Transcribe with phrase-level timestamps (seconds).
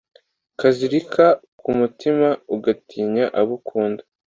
[0.59, 1.25] kizilika
[1.59, 4.03] ku mutima, ugatinya abo ukunda